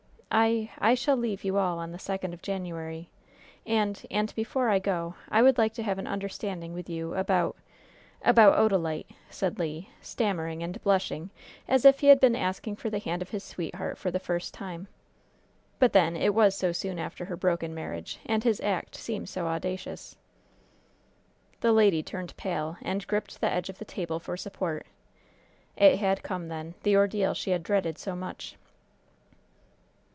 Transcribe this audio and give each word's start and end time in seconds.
"I 0.33 0.71
I 0.79 0.93
shall 0.95 1.17
leave 1.17 1.43
you 1.43 1.57
all 1.57 1.77
on 1.77 1.91
the 1.91 1.99
second 1.99 2.33
of 2.33 2.41
January 2.41 3.09
and 3.65 4.01
and 4.09 4.33
before 4.33 4.69
I 4.69 4.79
go 4.79 5.15
I 5.27 5.41
would 5.41 5.57
like 5.57 5.73
to 5.73 5.83
have 5.83 5.99
an 5.99 6.07
understanding 6.07 6.73
with 6.73 6.89
you 6.89 7.15
about 7.15 7.57
about 8.21 8.57
Odalite," 8.57 9.07
said 9.29 9.59
Le, 9.59 9.81
stammering 10.01 10.63
and 10.63 10.81
blushing 10.83 11.31
as 11.67 11.83
if 11.83 11.99
he 11.99 12.07
had 12.07 12.21
been 12.21 12.37
asking 12.37 12.77
for 12.77 12.89
the 12.89 12.99
hand 12.99 13.21
of 13.21 13.31
his 13.31 13.43
sweetheart 13.43 13.97
for 13.97 14.09
the 14.09 14.21
first 14.21 14.53
time; 14.53 14.87
but, 15.79 15.91
then, 15.91 16.15
it 16.15 16.33
was 16.33 16.55
so 16.55 16.71
soon 16.71 16.97
after 16.97 17.25
her 17.25 17.35
broken 17.35 17.75
marriage, 17.75 18.17
and 18.25 18.45
his 18.45 18.61
act 18.61 18.95
seemed 18.95 19.27
so 19.27 19.47
audacious. 19.47 20.15
The 21.59 21.73
lady 21.73 22.01
turned 22.01 22.37
pale 22.37 22.77
and 22.81 23.05
gripped 23.05 23.41
the 23.41 23.51
edge 23.51 23.67
of 23.67 23.79
the 23.79 23.83
table 23.85 24.17
for 24.17 24.37
support. 24.37 24.87
It 25.75 25.97
had 25.99 26.23
come, 26.23 26.47
then, 26.47 26.75
the 26.83 26.95
ordeal 26.95 27.33
she 27.33 27.51
had 27.51 27.63
dreaded 27.63 27.97
so 27.99 28.15
much. 28.15 28.55